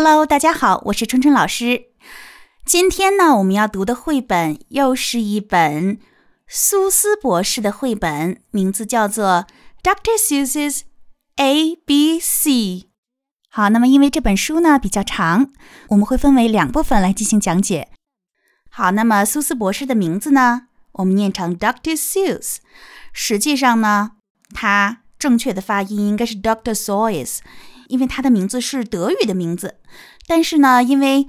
[0.00, 1.86] Hello，大家好，我是春春老师。
[2.64, 5.98] 今天呢，我们要读的绘本又是一本
[6.46, 9.44] 苏斯博士的绘本，名字叫做
[9.82, 10.82] 《Doctor Seuss's
[11.34, 12.50] A B C》。
[13.50, 15.50] 好，那么因为这本书呢比较长，
[15.88, 17.88] 我们会分为两部分来进行讲解。
[18.70, 22.58] 好，那么苏斯博士的名字呢，我们念成 Doctor Seuss。
[23.12, 24.12] 实际上呢，
[24.54, 27.40] 他正确的发音应该是 Doctor Seuss，。
[27.88, 29.80] 因为他的名字是德语的名字，
[30.26, 31.26] 但是呢，因为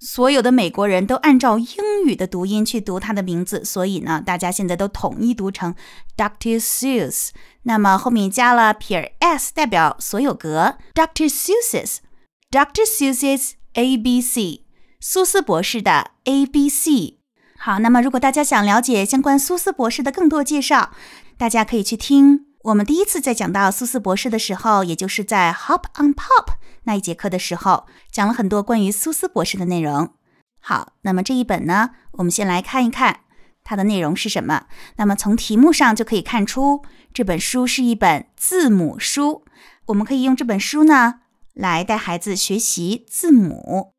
[0.00, 5.74] 所有的美国人都按照英语的读音去读他的名字，所以呢，大家现在都统一读成
[6.16, 6.60] Dr.
[6.60, 7.30] Seuss。
[7.62, 11.30] 那么后面加了撇 s，代表所有格，Dr.
[11.30, 12.84] Seuss's，Dr.
[12.84, 14.66] Seuss A B C，
[15.00, 17.20] 苏斯博士的 A B C。
[17.56, 20.92] 好，那么如果大家想了解相关苏斯博士的更多介绍，
[21.38, 22.53] 大家可以去听。
[22.64, 30.14] 我们第一次在讲到苏斯博士的时候，也就是在 Hop on Pop 那一节课的时候，讲了很多关于苏斯博士的内容。
[30.60, 33.20] 好，那么这一本呢，我们先来看一看
[33.62, 34.64] 它的内容是什么。
[34.96, 39.44] 那么从题目上就可以看出，这本书是一本字母书。
[39.86, 41.20] 我们可以用这本书呢
[41.52, 43.92] 来带孩子学习字母。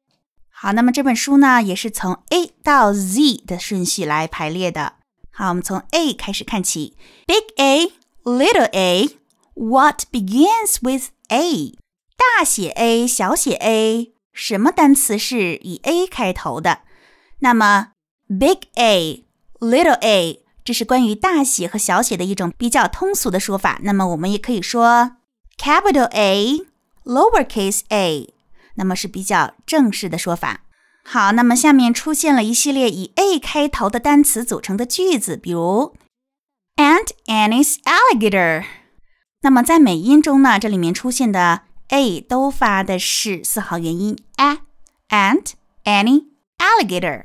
[0.50, 4.94] 好，那么这本书呢也是从 A 到 Z 的顺序来排列的。
[5.30, 8.05] 好，我们从 A 开始看起，Big A。
[8.28, 9.09] Little a,
[9.54, 11.73] what begins with a?
[12.18, 16.80] 大写 A，小写 a，什么单词是以 a 开头的？
[17.42, 17.90] 那么
[18.28, 19.23] ，big A,
[19.59, 23.80] little a，这是关于大写和小写的一种比较通俗的说法。
[23.84, 25.17] 那么我们也可以说
[25.60, 26.62] capital A,
[27.04, 28.34] lowercase a，
[28.73, 30.62] 那么是比较正式的说法。
[31.04, 35.95] 好，那么下面出现了一系列以 a 开头的单词组成的句子，比如。
[36.77, 38.64] Aunt Annie's alligator。
[39.42, 45.53] 那么在美音中呢，这里面出现的 a 都发的是四号元音 a。Aunt
[45.84, 46.27] Annie
[46.59, 47.25] alligator。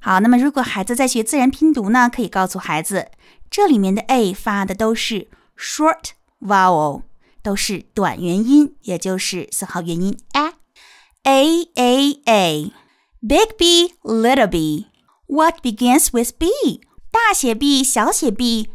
[0.00, 3.10] 好，那么如果孩子在学自然拼读呢，可以告诉孩子，
[3.50, 7.02] 这里面的 a 发的都是 short vowel，
[7.42, 14.88] 都是短元音，也就是四号元音 a。A A A。Big B, little b.
[15.28, 16.80] What begins with B?
[17.12, 18.68] 大写 B，小写 B。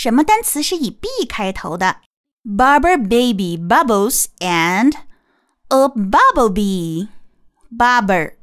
[0.00, 1.96] 什么单词是以 b 开头的
[2.44, 4.94] ？Barber baby bubbles and
[5.70, 7.08] a bubble bee,
[7.68, 8.34] Barber。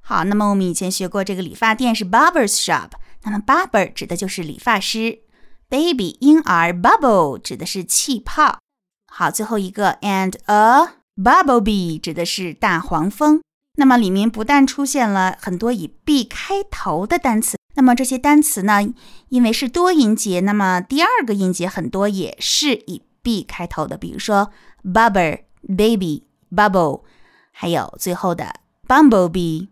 [0.00, 2.90] 好，那么我们以前学过，这个理发店是 barber's shop。
[3.22, 5.20] 那么 barber 指的就是理发师
[5.68, 8.58] ，baby 婴儿，bubble 指的是气泡。
[9.06, 13.40] 好，最后一个 and a bubble bee 指的是大黄蜂。
[13.76, 17.56] 那么里面不但出现了很多以 b 开头的单词。
[17.78, 18.92] 那么这些单词呢，
[19.28, 24.50] 因为是多音节，那么第二个音节很多也是以 b 开头的，比如说
[24.82, 27.04] bubble、baby、bubble，
[27.52, 28.56] 还有最后的
[28.88, 29.68] bumblebee。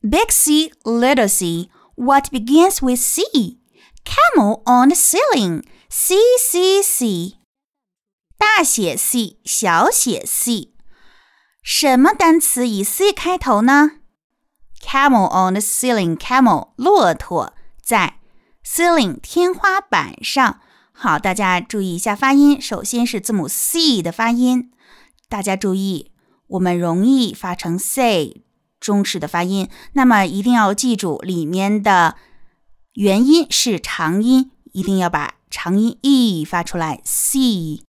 [0.00, 3.22] Big C, little C, what begins with C?
[4.04, 7.36] Camel on the ceiling, C C C。
[8.36, 10.72] 大写 C，小写 C，
[11.62, 13.92] 什么单词以 C 开头呢
[14.80, 16.16] ？Camel on the ceiling.
[16.16, 18.18] Camel 骆驼在
[18.64, 20.60] ceiling 天花板上。
[20.92, 22.58] 好，大家注意一下发音。
[22.58, 24.70] 首先是字母 c 的发音，
[25.28, 26.10] 大家注意，
[26.46, 28.42] 我们容易发成 say
[28.80, 29.68] 中式的发音。
[29.92, 32.16] 那么一定要记住，里面的
[32.94, 37.02] 元音是长音，一定要把长音 e 发出来。
[37.04, 37.82] c。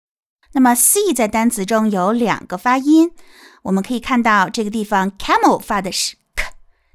[0.52, 3.12] 那么 c 在单词中有两个发音，
[3.64, 6.17] 我们可以看到这个地方 camel 发的是。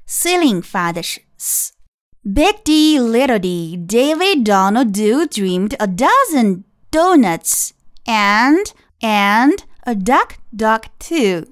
[0.06, 7.70] Ceiling 发的是 s。Big D, Little D, David, Donald, Do dreamed a dozen donuts
[8.04, 11.50] and and a duck, duck too.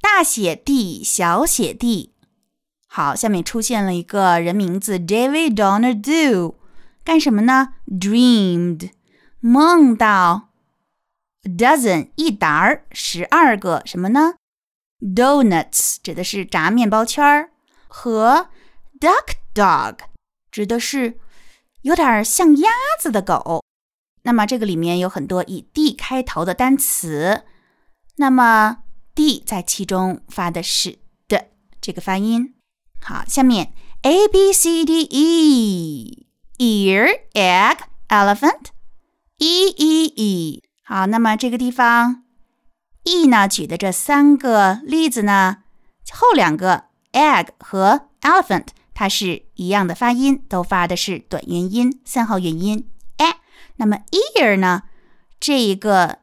[0.00, 2.14] 大写 D，小写 D。
[2.88, 6.56] 好，下面出现了一个人名字 David, Donald, Do，
[7.04, 7.74] 干什么呢？
[7.86, 8.90] Dreamed，
[9.40, 10.48] 梦到。
[11.42, 14.34] A dozen 一沓儿，十二个什么呢？
[15.00, 17.49] Donuts 指的是炸面包圈儿。
[17.93, 18.47] 和
[19.01, 19.97] duck dog
[20.49, 21.19] 指的是
[21.81, 23.61] 有点像鸭子的狗。
[24.23, 27.43] 那么这个里面有很多以 d 开头的单词，
[28.15, 28.83] 那么
[29.13, 31.49] d 在其中发的是的
[31.81, 32.55] 这个发音。
[33.01, 33.73] 好，下面
[34.03, 36.27] a b c d e
[36.59, 38.67] ear egg elephant
[39.37, 42.23] e e e 好，那么这个地方
[43.03, 45.63] e 呢举的这三个例子呢，
[46.13, 46.90] 后两个。
[47.13, 52.87] Egg 和 elephant 它是一样的发音，都发的是短元音三号元音
[53.17, 53.35] a。
[53.77, 53.97] 那么
[54.37, 54.83] ear 呢？
[55.39, 56.19] 这一个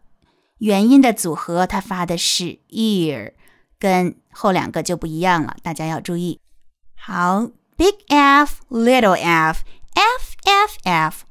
[0.59, 3.33] 元音的组合，它发的是 ear。
[3.81, 6.41] 跟后两个就不一样了，大家要注意。
[6.97, 9.63] 好，big F, little f,
[9.95, 11.25] f f f,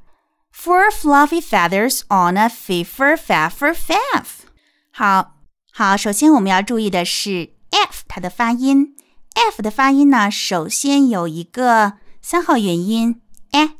[0.50, 4.46] four fluffy feathers on a fiffer faffer faff。
[4.90, 5.36] 好
[5.72, 8.96] 好，首先我们要注意的是 f 它的发音。
[9.38, 13.20] F 的发音呢，首先有一个三号元音
[13.52, 13.76] a，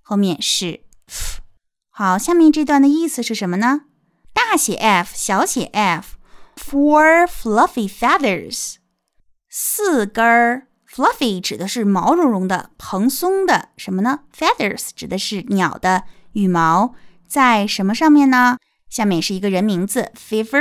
[0.00, 1.42] 后面是 f。
[1.90, 3.82] 好，下面这段的意思是什么呢？
[4.32, 8.76] 大写 F，小写 F，four fluffy feathers，
[9.50, 16.94] 四根儿 fluffy 指的是毛茸茸的、蓬松的什么呢？feathers 指的是鸟的羽毛，
[17.26, 18.56] 在什么上面呢？
[18.88, 20.56] 下面是一个人名字 f i f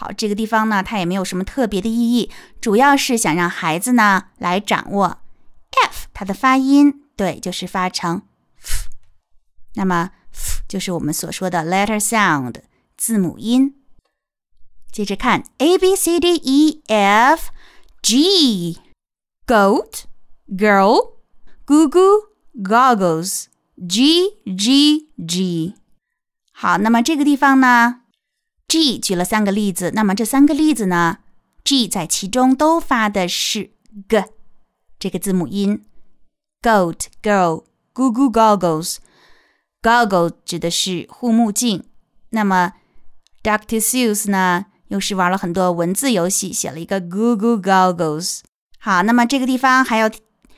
[0.00, 2.30] 好，这个地方呢，它也没有什么特别的意义，
[2.60, 5.18] 主要是想让孩子呢来掌握
[5.82, 8.22] F 它的发音，对，就是发成
[8.62, 8.88] f，。
[9.74, 12.62] 那么 f 就是我们所说的 letter sound
[12.96, 13.74] 字母音。
[14.92, 17.50] 接着看 A B C D E F
[18.00, 18.78] G
[19.48, 20.04] goat
[20.48, 21.14] girl
[21.66, 22.28] goo goo
[22.62, 23.46] goggles
[23.88, 25.74] G G G。
[26.52, 28.02] 好，那么这个地方呢
[28.68, 31.18] ，G 举了三个例子，那么这三个例子呢
[31.64, 33.70] ，G 在其中都发的是
[34.08, 34.22] g
[34.98, 35.84] 这个字母音
[36.62, 38.96] ，goat girl, Google goggles,
[39.80, 41.84] goggles 指的是护目镜，
[42.30, 42.74] 那么
[43.42, 43.80] Dr.
[43.80, 48.40] Seuss 呢，又是玩了很多文字游戏，写了一个 Google Goggles。
[48.78, 50.10] 好，那么这个地方还要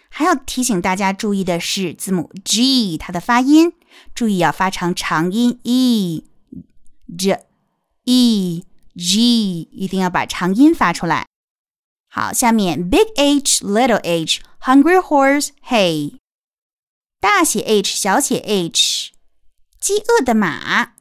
[0.09, 3.73] 还要提醒大家注意的是字母 G 它的发音，
[4.15, 7.45] 注意要发成长音 e，j
[8.13, 8.65] e
[8.97, 11.29] g，一定要把长音发出来。
[12.09, 16.19] 好，下面 Big H Little H Hungry Horse Hey，
[17.21, 19.13] 大写 H 小写 h。
[19.79, 20.95] 饥饿的马，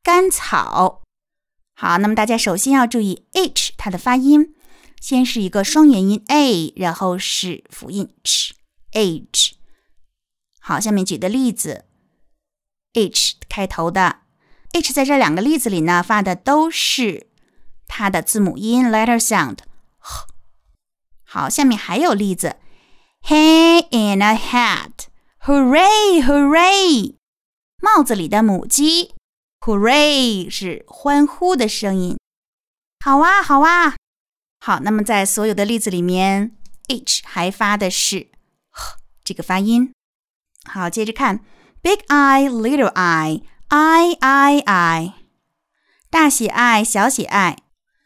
[0.00, 1.02] 甘草。
[1.74, 4.54] 好，那么大家首先要注意 h 它的发音，
[5.00, 8.54] 先是一个双元音 a，然后是辅音 H
[8.92, 9.56] H。
[10.60, 11.86] 好，下面举的例子
[12.94, 14.20] ，h 开头的
[14.72, 17.26] h，在这两个例子里呢，发的都是
[17.86, 19.58] 它的字母音 letter sound。
[21.24, 22.56] 好，下面还有例子
[23.22, 27.14] ，Hay in a hat，hooray，hooray。
[27.80, 29.14] 帽子里的母鸡
[29.60, 32.16] ，Hooray 是欢呼的声音。
[33.04, 33.94] 好啊，好啊，
[34.58, 34.80] 好。
[34.80, 36.56] 那么在所有的例子里面
[36.88, 38.28] ，H 还发的是
[39.22, 39.92] 这个发音。
[40.64, 41.44] 好，接着看
[41.82, 44.15] ，Big eye，little eye I
[44.65, 45.13] I，
[46.09, 47.57] 大写 I 小写 I。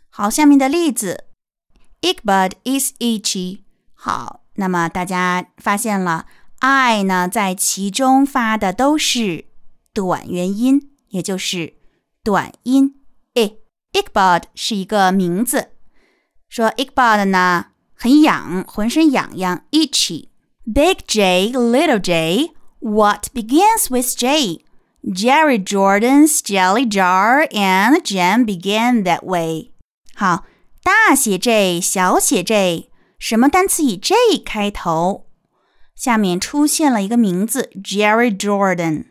[0.09, 1.25] 好，下面的例子，
[2.01, 3.61] Ichabod is itchy。
[3.93, 6.25] 好，那么大家发现了，
[6.59, 9.45] I 呢在其中发的都是。
[9.93, 11.73] 短元音，也就是
[12.23, 13.01] 短音
[13.33, 15.71] i。Ichabod 是一个名字，
[16.47, 24.63] 说 Ichabod 呢很痒，浑身痒痒，itchy。Big J, Little J, what begins with J?
[25.03, 29.71] Jerry Jordan's jelly jar and jam began that way.
[30.15, 30.45] 好，
[30.83, 35.27] 大写 J，小写 J，什么单词以 J 开头？
[35.95, 39.05] 下面出现了一个名字，Jerry Jordan。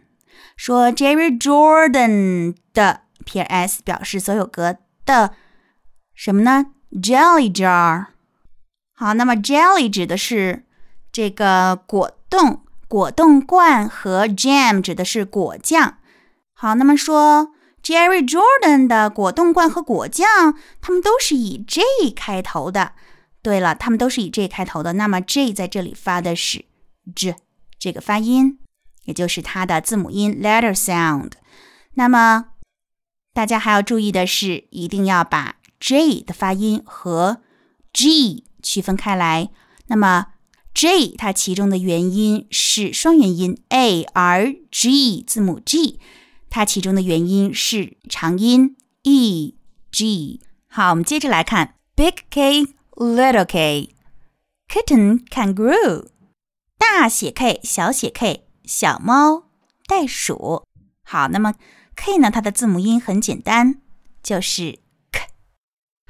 [0.57, 3.83] 说 Jerry Jordan 的 P.S.
[3.83, 5.35] 表示所有格的
[6.15, 6.67] 什么呢？
[6.93, 8.07] Jelly jar。
[8.95, 10.65] 好，那么 jelly 指的是
[11.13, 16.00] 这个果冻， 果冻罐和 jam 指的是果酱。
[16.52, 21.82] 好，那么说 Jerry Jordan 的果冻罐和果酱，它们都是以 J
[22.14, 22.92] 开头的。
[23.42, 24.92] 对了，它们都是以 J 开头的。
[24.94, 26.66] 那么 J 在这里发的是
[27.16, 27.38] J
[27.80, 28.60] 这个发音。
[29.06, 31.32] 也就是它的字母音 letter sound。
[31.94, 32.48] 那么
[33.34, 37.42] 大家还要注意的是，一定要把 J 的发音和
[37.94, 39.50] G 区分开来。
[39.88, 40.31] 那么
[40.74, 46.00] J 它其中的元音是双元音 a r g 字母 G
[46.50, 49.56] 它其中的元音是长音 e
[49.92, 50.42] g。
[50.68, 56.08] 好，我们接着来看 Big K Little K，Kitten Kangaroo，
[56.78, 58.48] 大写 K 小写 k。
[58.64, 59.50] 小猫、
[59.88, 60.64] 袋鼠。
[61.04, 61.56] 好，那么
[61.96, 62.32] K 呢？
[62.32, 63.82] 它的字母音很简单，
[64.24, 64.81] 就是。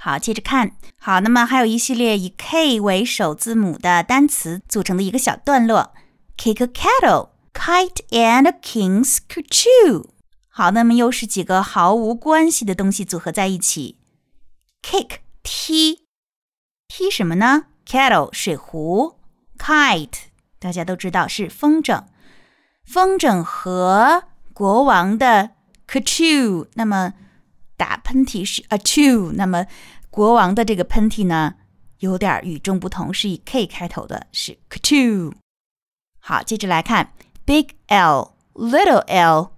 [0.03, 0.71] 好，接着看。
[0.97, 5.93] 好，那么还有一系列以 K 为首字母的单词组成的一个小段落
[6.35, 10.05] ：Kick a kettle, kite and a king's kerchief。
[10.49, 13.99] 好，那么又是几个毫无关系的东西组合在一起
[14.81, 15.99] ：Kick 踢，
[16.87, 19.19] 踢什么呢？Kettle 水壶
[19.59, 20.21] ，Kite
[20.57, 22.05] 大家都知道是风筝。
[22.83, 25.51] 风筝和国王的
[25.85, 27.13] k a c h o o 那么
[27.80, 29.66] 打喷嚏是 a c h o o 那么
[30.10, 31.54] 国王的这个喷嚏呢，
[31.98, 35.32] 有点与众不同，是以 K 开头的，是 K2。
[36.18, 37.12] 好，接着来看
[37.44, 39.52] Big L Little L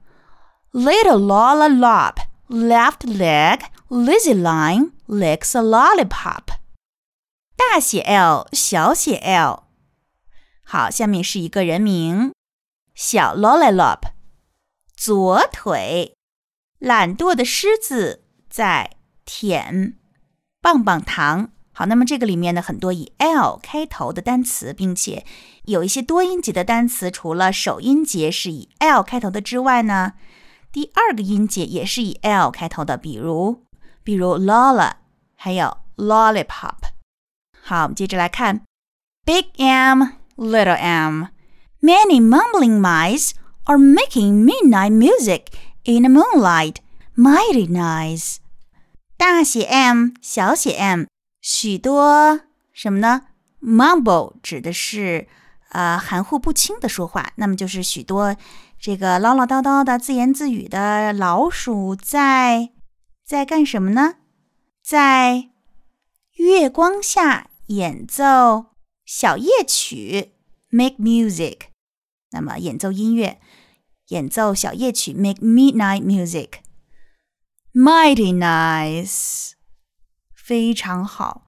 [0.72, 2.16] Little Lola Lop
[2.48, 6.58] Left leg Lizzie line licks a lollipop。
[7.56, 9.64] 大写 L 小写 L。
[10.64, 12.32] 好，下面是一个人名，
[12.94, 14.10] 小 Lollipop。
[14.96, 16.16] 左腿，
[16.83, 19.95] 懒惰的狮子在舔
[20.61, 21.51] 棒棒糖。
[21.71, 25.25] 好，那么这个里面呢，很多以 L 开头的单词，并且
[25.63, 30.11] 有一些多音节的单词，除了首音节是以 L 开头的之外呢，
[30.73, 33.63] 第二个音节也是以 L 开头的，比如
[34.03, 34.91] 比如 Lola，
[35.35, 36.75] 还有 Lollipop。
[37.61, 38.65] 好，我们接着来看
[39.23, 40.03] Big M,
[40.35, 41.27] Little M.
[41.81, 43.31] Many mumbling mice
[43.63, 45.45] are making midnight music
[45.85, 46.77] in the moonlight.
[47.15, 48.37] Mighty nice.
[49.17, 51.05] 大写 M，小写 m，
[51.41, 52.41] 许多
[52.73, 53.21] 什么呢
[53.61, 55.27] ？Mumble 指的是
[55.69, 58.35] 呃含糊不清的说话，那么就是许多
[58.79, 62.71] 这个唠唠叨叨的自言自语的老鼠在
[63.25, 64.15] 在干什么呢？
[64.83, 65.49] 在
[66.35, 68.65] 月光下演奏
[69.05, 70.33] 小夜曲
[70.69, 71.59] ，make music。
[72.31, 73.39] 那么演奏音乐。
[74.13, 76.03] 演奏小夜曲，make midnight
[77.73, 79.53] music，mighty nice，
[80.35, 81.47] 非常好，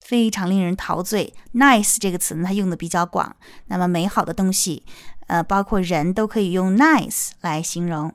[0.00, 1.34] 非常令人陶醉。
[1.54, 3.34] nice 这个词呢，它用的比较广。
[3.66, 4.84] 那么美好的东西，
[5.26, 8.14] 呃，包括人都可以用 nice 来形容。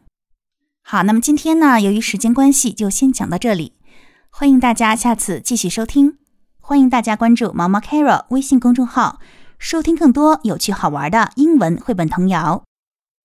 [0.82, 3.74] 好，那么今天呢，由于时间关系，就先讲到这里。
[4.30, 6.18] 欢迎大家下次继续收听。
[6.62, 9.20] 欢迎大家关注毛毛 Carol 微信公众号，
[9.60, 12.67] 收听更多有趣好玩的英文绘本童谣。